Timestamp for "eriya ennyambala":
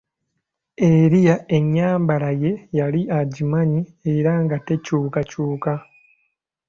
0.91-2.29